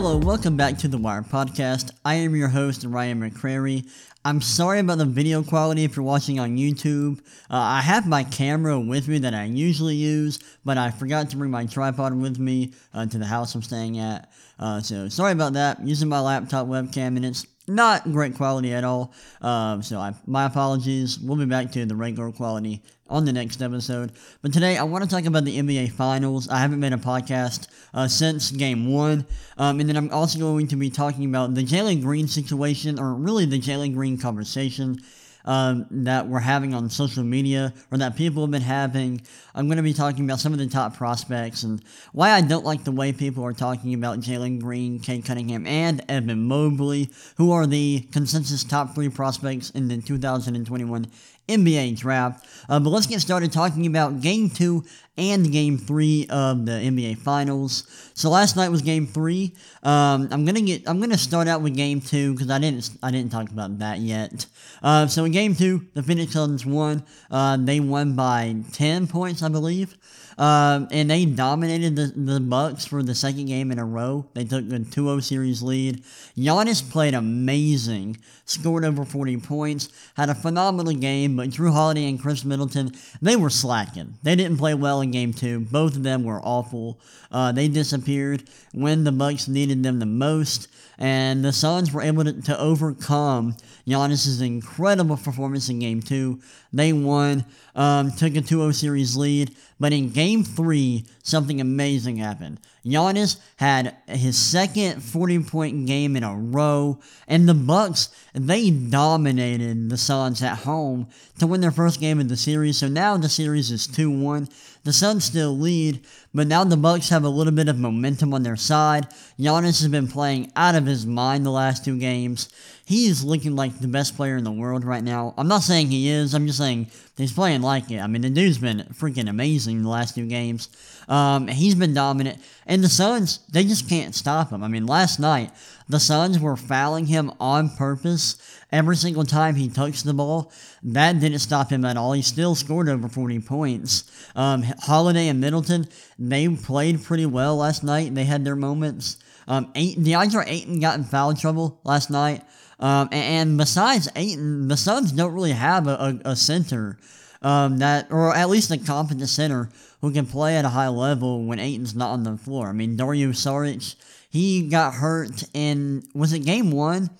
[0.00, 1.90] Hello, welcome back to the Wire Podcast.
[2.04, 3.90] I am your host, Ryan McCrary.
[4.24, 7.18] I'm sorry about the video quality if you're watching on YouTube.
[7.50, 11.36] Uh, I have my camera with me that I usually use, but I forgot to
[11.36, 14.30] bring my tripod with me uh, to the house I'm staying at.
[14.60, 15.84] Uh, so sorry about that.
[15.84, 19.12] Using my laptop webcam and it's not great quality at all.
[19.40, 21.18] Um, so I, my apologies.
[21.18, 24.12] We'll be back to the regular quality on the next episode.
[24.42, 26.48] But today I want to talk about the NBA Finals.
[26.48, 30.68] I haven't made a podcast uh, since Game One, um, and then I'm also going
[30.68, 35.00] to be talking about the Jalen Green situation, or really the Jalen Green conversation
[35.44, 39.20] um, that we're having on social media or that people have been having.
[39.54, 42.64] I'm going to be talking about some of the top prospects and why I don't
[42.64, 47.52] like the way people are talking about Jalen Green, Cade Cunningham, and Evan Mobley, who
[47.52, 51.06] are the consensus top three prospects in the 2021
[51.48, 52.46] NBA draft.
[52.68, 54.84] Uh, but let's get started talking about game two
[55.16, 57.84] and game three of the NBA Finals.
[58.14, 59.54] So last night was game three.
[59.82, 60.88] Um, I'm gonna get.
[60.88, 62.90] I'm gonna start out with game two because I didn't.
[63.02, 64.46] I didn't talk about that yet.
[64.82, 67.02] Uh, so in game two, the Phoenix Suns won.
[67.30, 69.96] Uh, they won by ten points, I believe.
[70.38, 74.24] Um, and they dominated the, the Bucks for the second game in a row.
[74.34, 76.04] They took a 2-0 series lead.
[76.36, 82.22] Giannis played amazing, scored over 40 points, had a phenomenal game, but Jrue Holiday and
[82.22, 84.14] Khris Middleton, they were slacking.
[84.22, 85.60] They didn't play well in game two.
[85.60, 87.00] Both of them were awful.
[87.32, 92.24] Uh, they disappeared when the Bucks needed them the most, and the Suns were able
[92.24, 93.56] to, to overcome
[93.88, 96.40] Giannis's incredible performance in game two.
[96.72, 102.60] They won, um, took a 2-0 series lead, but in game three, something amazing happened.
[102.84, 109.98] Giannis had his second 40-point game in a row, and the Bucks, they dominated the
[109.98, 112.78] Suns at home to win their first game of the series.
[112.78, 114.50] So now the series is 2-1.
[114.84, 116.00] The Suns still lead,
[116.32, 119.08] but now the Bucks have a little bit of momentum on their side.
[119.38, 122.48] Giannis has been playing out of his mind the last two games.
[122.84, 125.34] He is looking like the best player in the world right now.
[125.36, 126.34] I'm not saying he is.
[126.34, 126.86] I'm just saying
[127.16, 127.98] he's playing like it.
[127.98, 130.70] I mean, the dude's been freaking amazing the last two games.
[131.06, 134.62] Um, he's been dominant, and the Suns they just can't stop him.
[134.62, 135.50] I mean, last night
[135.88, 138.36] the Suns were fouling him on purpose
[138.70, 140.52] every single time he touched the ball.
[140.82, 142.12] That didn't stop him at all.
[142.12, 144.30] He still scored over 40 points.
[144.36, 145.88] Um, Holiday and Middleton,
[146.18, 148.14] they played pretty well last night.
[148.14, 149.18] They had their moments.
[149.46, 152.42] Um, eight, DeAndre Ayton got in foul trouble last night.
[152.78, 156.98] Um, and, and, besides Ayton, the Suns don't really have a, a, a center
[157.42, 159.70] um, that, or at least a competent center
[160.00, 162.68] who can play at a high level when Ayton's not on the floor.
[162.68, 163.96] I mean, Dario Saric,
[164.28, 167.10] he got hurt in, was it game one?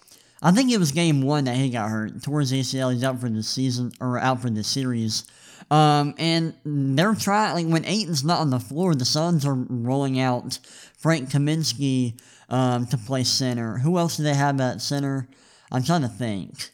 [0.41, 2.23] I think it was game one that he got hurt.
[2.23, 5.25] Towards ACL, he's out for the season, or out for the series.
[5.71, 10.21] Um, and they're trying, like, when Ayton's not on the floor, the Suns are rolling
[10.21, 10.59] out
[10.97, 13.79] Frank Kaminsky um, to play center.
[13.79, 15.29] Who else do they have at center?
[15.73, 16.71] I'm trying to think.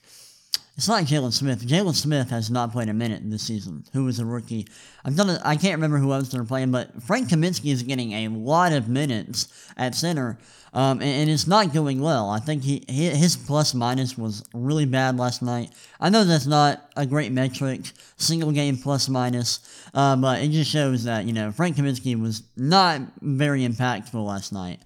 [0.77, 1.65] It's not Jalen Smith.
[1.65, 3.85] Jalen Smith has not played a minute this season.
[3.93, 4.67] Who was a rookie?
[5.05, 5.31] I'm done.
[5.45, 8.89] I can't remember who else they're playing, but Frank Kaminsky is getting a lot of
[8.89, 10.37] minutes at center,
[10.73, 12.29] um, and, and, it's not going well.
[12.29, 15.71] I think he his plus minus was really bad last night.
[16.01, 17.83] I know that's not a great metric,
[18.17, 19.61] single game plus minus,
[19.95, 24.53] uh, but it just shows that you know Frank Kaminsky was not very impactful last
[24.53, 24.81] night.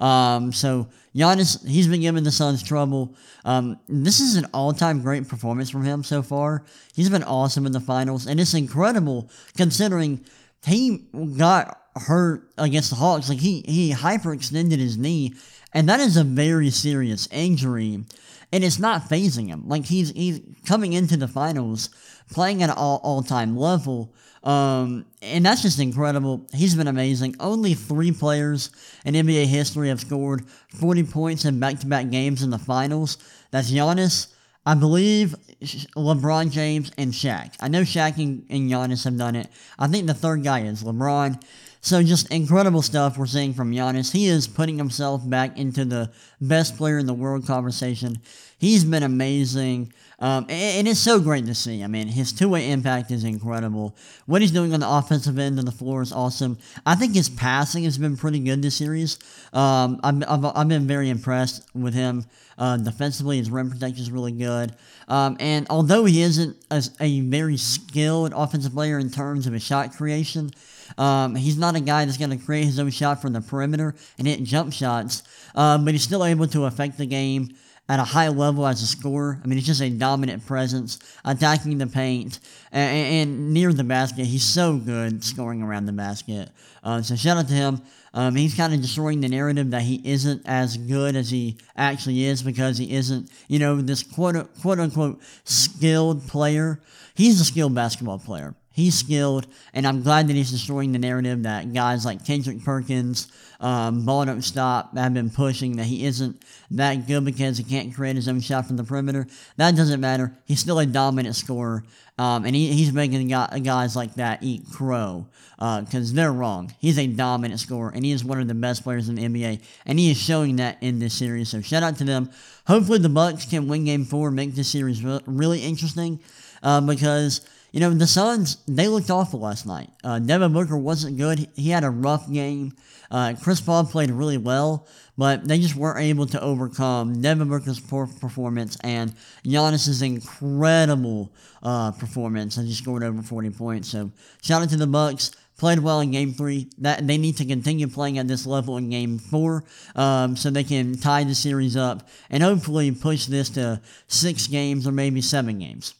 [0.00, 3.14] Um, so Giannis, he's been giving the Suns trouble.
[3.44, 6.64] Um, this is an all-time great performance from him so far.
[6.94, 10.24] He's been awesome in the finals, and it's incredible considering
[10.64, 11.06] he
[11.36, 13.28] got hurt against the Hawks.
[13.28, 15.34] Like he he hyperextended his knee,
[15.72, 18.04] and that is a very serious injury,
[18.52, 19.68] and it's not fazing him.
[19.68, 21.90] Like he's he's coming into the finals
[22.32, 24.14] playing at an all all time level.
[24.42, 26.46] Um, and that's just incredible.
[26.54, 27.36] He's been amazing.
[27.40, 28.70] Only three players
[29.04, 33.18] in NBA history have scored 40 points in back to back games in the finals.
[33.50, 34.28] That's Giannis,
[34.64, 37.54] I believe LeBron James, and Shaq.
[37.60, 39.48] I know Shaq and, and Giannis have done it.
[39.78, 41.42] I think the third guy is LeBron.
[41.82, 44.12] So just incredible stuff we're seeing from Giannis.
[44.12, 46.10] He is putting himself back into the
[46.40, 48.20] best player in the world conversation.
[48.58, 49.92] He's been amazing.
[50.18, 51.82] Um, and, it's so great to see.
[51.82, 53.96] I mean, his two way impact is incredible.
[54.26, 56.58] What he's doing on the offensive end of the floor is awesome.
[56.84, 59.18] I think his passing has been pretty good this series.
[59.54, 62.26] Um, I've, I've, I've, been very impressed with him.
[62.58, 64.74] Uh, defensively, his rim protection is really good.
[65.08, 69.62] Um, and although he isn't a, a, very skilled offensive player in terms of his
[69.62, 70.50] shot creation,
[70.98, 73.94] um, he's not a guy that's going to create his own shot from the perimeter
[74.18, 75.22] and hit jump shots,
[75.54, 77.54] uh, but he's still able to affect the game
[77.90, 79.40] at a high level as a scorer.
[79.42, 82.38] I mean, he's just a dominant presence, attacking the paint
[82.70, 84.26] and, and near the basket.
[84.26, 86.50] He's so good scoring around the basket.
[86.84, 87.82] Uh, so shout out to him.
[88.14, 92.24] Um, he's kind of destroying the narrative that he isn't as good as he actually
[92.24, 96.80] is because he isn't, you know, this quote, quote unquote skilled player.
[97.16, 98.54] He's a skilled basketball player.
[98.80, 103.28] He's skilled, and I'm glad that he's destroying the narrative that guys like Kendrick Perkins,
[103.60, 107.94] um, Ball Don't Stop have been pushing that he isn't that good because he can't
[107.94, 109.26] create his own shot from the perimeter.
[109.58, 110.34] That doesn't matter.
[110.46, 111.84] He's still a dominant scorer,
[112.16, 115.26] um, and he, he's making guys like that eat crow
[115.58, 116.72] because uh, they're wrong.
[116.78, 119.60] He's a dominant scorer, and he is one of the best players in the NBA,
[119.84, 121.50] and he is showing that in this series.
[121.50, 122.30] So shout out to them.
[122.66, 126.18] Hopefully the Bucks can win Game Four, make this series re- really interesting
[126.62, 127.42] uh, because
[127.72, 129.90] you know, the Suns, they looked awful last night.
[130.02, 131.48] Uh, Devin Booker wasn't good.
[131.54, 132.72] He had a rough game.
[133.10, 134.86] Uh, Chris Paul played really well,
[135.16, 139.14] but they just weren't able to overcome Devin Booker's poor performance and
[139.44, 141.32] Giannis's incredible
[141.62, 143.88] uh, performance as he scored over 40 points.
[143.88, 144.10] So
[144.42, 145.32] shout out to the Bucks.
[145.58, 146.70] Played well in Game Three.
[146.78, 149.64] That they need to continue playing at this level in Game Four,
[149.94, 154.86] um, so they can tie the series up and hopefully push this to six games
[154.86, 155.92] or maybe seven games.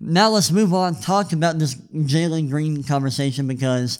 [0.00, 3.98] Now let's move on, talk about this Jalen Green conversation because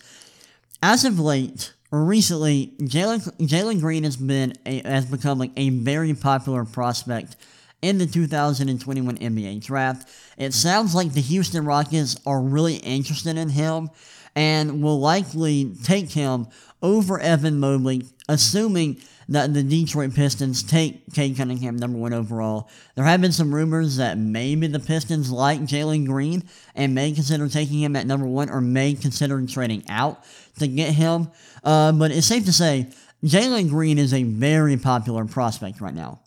[0.83, 6.65] as of late, recently, Jalen Green has been a, has become like a very popular
[6.65, 7.37] prospect
[7.85, 10.09] in the 2021 NBA draft.
[10.39, 13.91] It sounds like the Houston Rockets are really interested in him
[14.35, 16.49] and will likely take him
[16.83, 18.97] over Evan Mobley, assuming
[19.29, 22.71] that the Detroit Pistons take Cade Cunningham number one overall.
[22.95, 26.43] There have been some rumors that maybe the Pistons like Jalen Green
[26.75, 30.25] and may consider taking him at number one or may consider trading out
[30.59, 31.31] to get him.
[31.63, 32.89] Uh, but it's safe to say
[33.23, 36.21] Jalen Green is a very popular prospect right now.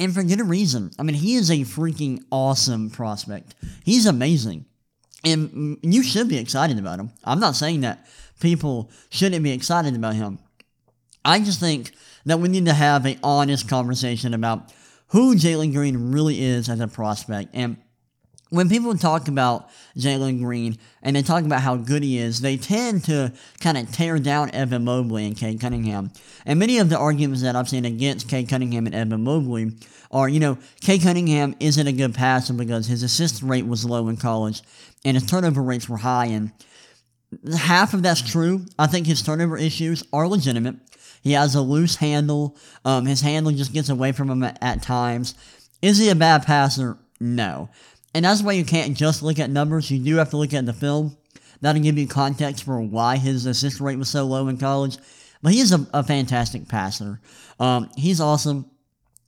[0.00, 0.90] And for good reason.
[0.98, 3.54] I mean, he is a freaking awesome prospect.
[3.84, 4.64] He's amazing.
[5.24, 7.10] And mm, you should be excited about him.
[7.22, 8.06] I'm not saying that
[8.40, 10.38] people shouldn't be excited about him.
[11.22, 11.92] I just think
[12.24, 14.72] that we need to have an honest conversation about
[15.08, 17.50] who Jalen Green really is as a prospect.
[17.52, 17.76] And
[18.50, 22.56] when people talk about Jalen Green and they talk about how good he is, they
[22.56, 26.10] tend to kind of tear down Evan Mobley and Cade Cunningham.
[26.44, 29.72] And many of the arguments that I've seen against Cade Cunningham and Evan Mobley
[30.10, 34.08] are, you know, Cade Cunningham isn't a good passer because his assist rate was low
[34.08, 34.62] in college
[35.04, 36.26] and his turnover rates were high.
[36.26, 36.50] And
[37.56, 38.66] half of that's true.
[38.78, 40.76] I think his turnover issues are legitimate.
[41.22, 42.56] He has a loose handle.
[42.84, 45.34] Um, his handle just gets away from him at, at times.
[45.82, 46.98] Is he a bad passer?
[47.20, 47.68] No.
[48.14, 49.90] And that's why you can't just look at numbers.
[49.90, 51.16] You do have to look at the film.
[51.60, 54.96] That'll give you context for why his assist rate was so low in college.
[55.42, 57.20] But he's a, a fantastic passer.
[57.58, 58.70] Um, he's awesome.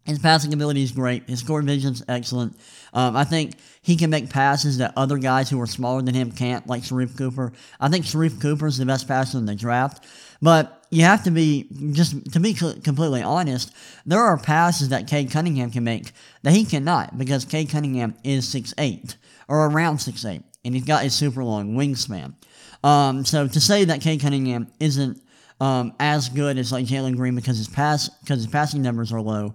[0.05, 1.29] His passing ability is great.
[1.29, 2.59] His vision is excellent.
[2.93, 6.33] Um, I think he can make passes that other guys who are smaller than him
[6.33, 7.53] can't, like Sharife Cooper.
[7.79, 10.05] I think Cooper is the best passer in the draft.
[10.41, 13.73] But you have to be, just to be completely honest,
[14.05, 16.13] there are passes that Cade Cunningham can make
[16.43, 19.17] that he cannot because Cade Cunningham is six eight
[19.49, 22.35] or around six eight, and he's got a super long wingspan.
[22.85, 25.19] Um, so to say that Cade Cunningham isn't
[25.63, 29.21] um, as good as like Jalen Green because his pass because his passing numbers are
[29.23, 29.55] low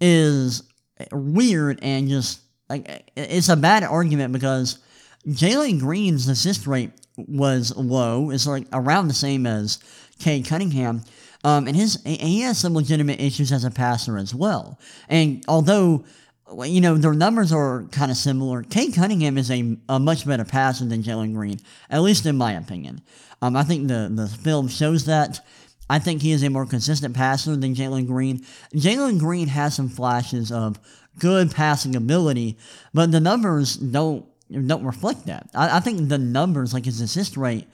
[0.00, 0.62] is
[1.10, 4.78] weird and just like it's a bad argument because
[5.26, 8.30] Jalen Green's assist rate was low.
[8.30, 9.80] It's like around the same as
[10.18, 11.02] Cade Cunningham.
[11.44, 14.78] Um, and his he has some legitimate issues as a passer as well.
[15.08, 16.04] And although
[16.64, 20.44] you know their numbers are kind of similar, Cade Cunningham is a, a much better
[20.44, 21.60] passer than Jalen Green,
[21.90, 23.02] at least in my opinion.
[23.40, 25.44] Um, I think the the film shows that.
[25.90, 28.44] I think he is a more consistent passer than Jalen Green.
[28.74, 30.78] Jalen Green has some flashes of
[31.18, 32.58] good passing ability,
[32.92, 34.26] but the numbers don't
[34.66, 35.48] don't reflect that.
[35.54, 37.66] I, I think the numbers, like his assist rate,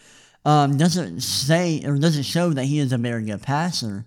[0.45, 4.05] um, doesn't say or doesn't show that he is a very good passer.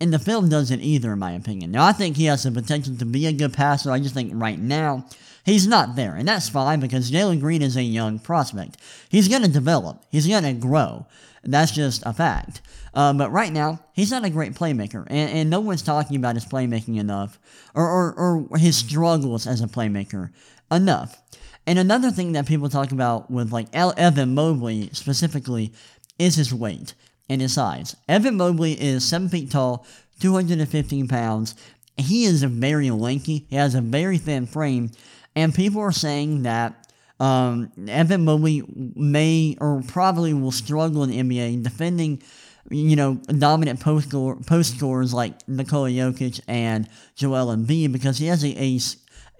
[0.00, 1.70] And the film doesn't either, in my opinion.
[1.70, 3.90] Now, I think he has the potential to be a good passer.
[3.90, 5.06] I just think right now
[5.44, 6.14] he's not there.
[6.16, 8.76] And that's fine because Jalen Green is a young prospect.
[9.08, 11.06] He's going to develop, he's going to grow.
[11.44, 12.62] That's just a fact.
[12.94, 15.06] Uh, but right now, he's not a great playmaker.
[15.08, 17.38] And, and no one's talking about his playmaking enough
[17.74, 20.30] or, or, or his struggles as a playmaker
[20.70, 21.20] enough.
[21.66, 25.72] And another thing that people talk about with like Evan Mobley specifically
[26.18, 26.94] is his weight
[27.28, 27.96] and his size.
[28.08, 29.86] Evan Mobley is seven feet tall,
[30.20, 31.54] 215 pounds.
[31.96, 33.46] He is very lanky.
[33.48, 34.90] He has a very thin frame,
[35.34, 36.84] and people are saying that
[37.20, 38.62] um, Evan Mobley
[38.96, 42.22] may or probably will struggle in the NBA defending,
[42.68, 48.44] you know, dominant post post scorers like Nikola Jokic and Joel Embiid because he has
[48.44, 48.78] a, a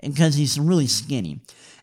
[0.02, 1.40] because he's really skinny.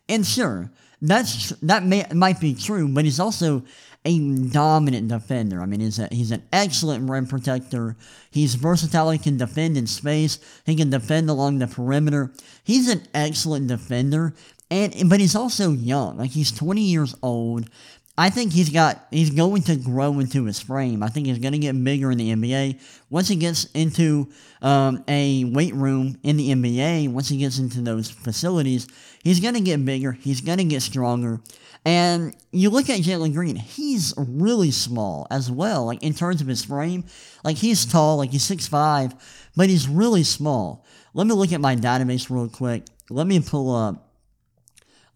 [0.08, 3.62] And sure, that's that may might be true, but he's also
[4.04, 4.18] a
[4.48, 5.62] dominant defender.
[5.62, 7.96] I mean, he's, a, he's an excellent rim protector.
[8.30, 9.10] He's versatile.
[9.10, 10.38] He can defend in space.
[10.66, 12.32] He can defend along the perimeter.
[12.64, 14.34] He's an excellent defender.
[14.70, 16.18] And, but he's also young.
[16.18, 17.68] Like he's 20 years old.
[18.16, 21.02] I think he's got he's going to grow into his frame.
[21.02, 22.78] I think he's going to get bigger in the NBA
[23.08, 24.28] once he gets into
[24.60, 27.10] um, a weight room in the NBA.
[27.10, 28.86] Once he gets into those facilities,
[29.22, 30.12] he's going to get bigger.
[30.12, 31.40] He's going to get stronger.
[31.86, 35.86] And you look at Jalen Green, he's really small as well.
[35.86, 37.04] Like in terms of his frame,
[37.44, 39.14] like he's tall, like he's six five,
[39.56, 40.84] but he's really small.
[41.14, 42.84] Let me look at my database real quick.
[43.08, 44.10] Let me pull up.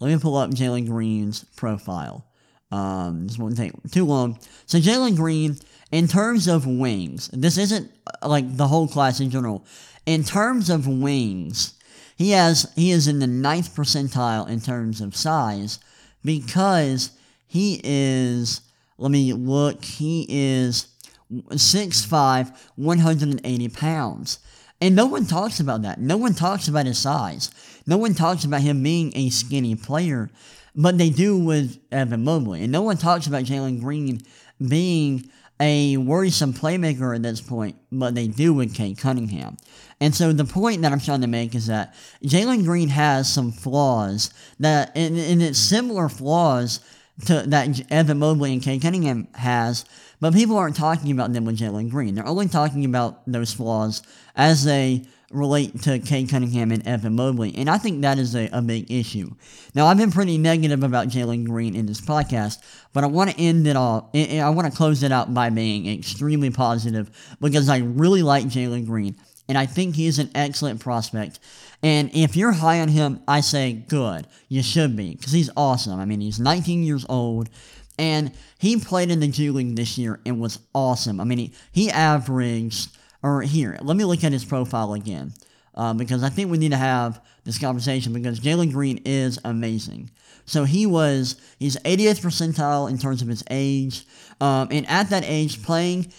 [0.01, 2.27] Let me pull up Jalen Green's profile.
[2.71, 4.39] Um, this won't take too long.
[4.67, 5.57] So Jalen Green,
[5.93, 7.91] in terms of wings, this isn't
[8.23, 9.65] uh, like the whole class in general.
[10.05, 11.75] In terms of wings,
[12.17, 15.79] he has he is in the ninth percentile in terms of size
[16.25, 17.11] because
[17.47, 18.63] he is.
[18.99, 19.85] Let me look.
[19.85, 20.87] He is
[21.31, 24.39] 6'5", 180 pounds.
[24.81, 26.01] And no one talks about that.
[26.01, 27.51] No one talks about his size.
[27.87, 30.31] No one talks about him being a skinny player
[30.77, 32.63] but they do with Evan Mobley.
[32.63, 34.21] And no one talks about Jalen Green
[34.69, 39.57] being a worrisome playmaker at this point, but they do with Cade Cunningham.
[40.01, 43.53] And so the point that I'm trying to make is that Jalen Green has some
[43.53, 44.31] flaws
[44.61, 46.81] that, and, and it's similar flaws
[47.25, 49.87] to that Evan Mobley and Cade Cunningham has,
[50.21, 52.15] but people aren't talking about them with Jalen Green.
[52.15, 54.03] They're only talking about those flaws
[54.35, 58.49] as they relate to Cade Cunningham and Evan Mobley, and I think that is a,
[58.53, 59.31] a big issue.
[59.75, 62.59] Now, I've been pretty negative about Jalen Green in this podcast,
[62.93, 65.89] but I want to end it all, I want to close it out by being
[65.89, 69.17] extremely positive because I really like Jalen Green,
[69.49, 71.41] and I think he's an excellent prospect.
[71.83, 74.27] And if you're high on him, I say good.
[74.49, 76.01] You should be, because he's awesome.
[76.01, 77.51] I mean, he's 19 years old.
[77.99, 81.21] And he played in the G League this year and was awesome.
[81.21, 82.91] I mean, he, he averaged
[83.27, 85.33] or here, let me look at his profile again.
[85.75, 90.11] Uh, because I think we need to have this conversation because Jalen Green is amazing.
[90.47, 94.07] So he was, he's 80th percentile in terms of his age.
[94.41, 96.13] Um, and at that age, playing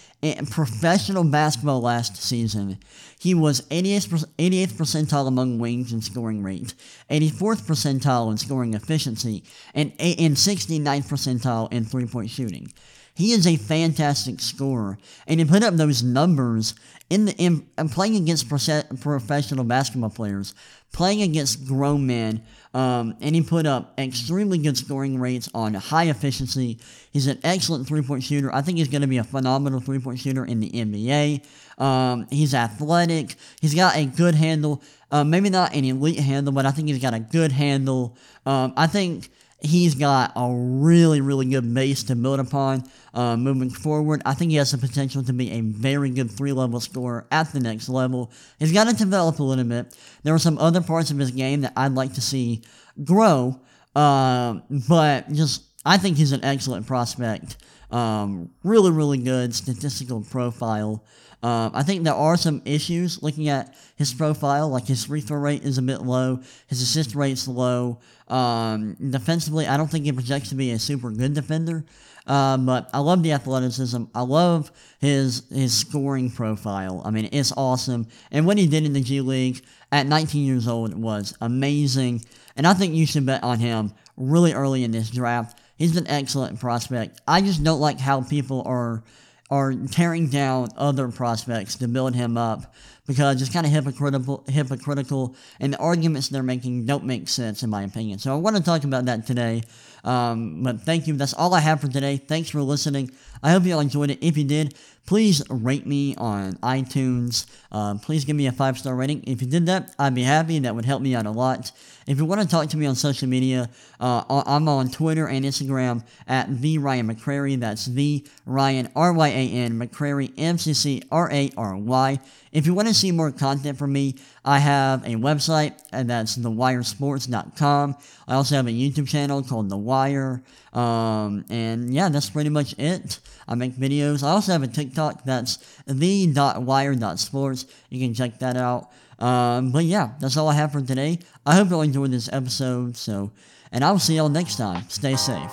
[0.52, 2.78] professional basketball last season,
[3.18, 6.76] he was 88th, 88th percentile among wings in scoring rate,
[7.10, 12.72] 84th percentile in scoring efficiency, and, and 69th percentile in three point shooting.
[13.18, 16.76] He is a fantastic scorer, and he put up those numbers
[17.10, 20.54] in the in, playing against professional basketball players,
[20.92, 22.44] playing against grown men,
[22.76, 26.78] um, and he put up extremely good scoring rates on high efficiency.
[27.12, 28.54] He's an excellent three point shooter.
[28.54, 31.44] I think he's going to be a phenomenal three point shooter in the NBA.
[31.84, 33.34] Um, he's athletic.
[33.62, 34.84] He's got a good handle.
[35.12, 38.16] Uh, maybe not an elite handle, but I think he's got a good handle.
[38.46, 42.84] Um, I think he's got a really, really good base to build upon
[43.14, 44.22] uh, moving forward.
[44.26, 47.52] I think he has the potential to be a very good three level scorer at
[47.52, 48.32] the next level.
[48.60, 49.98] He's got to develop a little bit.
[50.24, 52.62] There are some other parts of his game that I'd like to see
[53.04, 53.60] grow,
[53.96, 57.58] uh, but just I think he's an excellent prospect.
[57.92, 61.04] Um, really, really good statistical profile.
[61.42, 65.38] Um, I think there are some issues looking at his profile, like his free throw
[65.38, 68.00] rate is a bit low, his assist rate's low.
[68.28, 71.86] Um, defensively, I don't think he projects to be a super good defender.
[72.26, 74.04] Um, but I love the athleticism.
[74.14, 77.02] I love his his scoring profile.
[77.06, 78.08] I mean, it's awesome.
[78.32, 79.64] And what he did in the G League
[79.94, 82.26] at 19 years old was amazing.
[82.58, 85.58] And I think you should bet on him really early in this draft.
[85.78, 87.22] He's an excellent prospect.
[87.28, 89.04] I just don't like how people are
[89.50, 92.74] are tearing down other prospects to build him up
[93.08, 97.70] because it's kind of hypocritical, hypocritical, and the arguments they're making don't make sense in
[97.70, 98.20] my opinion.
[98.20, 99.64] So I want to talk about that today.
[100.04, 101.14] Um, but thank you.
[101.14, 102.18] That's all I have for today.
[102.18, 103.12] Thanks for listening.
[103.42, 104.20] I hope you all enjoyed it.
[104.22, 104.76] If you did,
[105.08, 107.48] please rate me on iTunes.
[107.72, 109.24] Uh, please give me a five star rating.
[109.26, 110.60] If you did that, I'd be happy.
[110.60, 111.72] That would help me out a lot.
[112.06, 115.44] If you want to talk to me on social media, uh, I'm on Twitter and
[115.44, 117.60] Instagram at the Ryan McCrary.
[117.60, 122.20] That's the Ryan R Y A N McCrary M C C R A R Y.
[122.52, 126.38] If you want to see more content from me, I have a website, and that's
[126.38, 127.98] thewiresports.com.
[128.28, 130.42] I also have a YouTube channel called The Wire.
[130.74, 133.20] Um, and yeah, that's pretty much it.
[133.48, 134.24] I make videos.
[134.24, 137.66] I also have a TikTok that's the.wire.sports.
[137.90, 138.90] You can check that out.
[139.20, 141.20] Um, but yeah, that's all I have for today.
[141.46, 142.98] I hope you enjoyed this episode.
[142.98, 143.32] So,
[143.72, 144.84] and I'll see y'all next time.
[144.90, 145.52] Stay safe.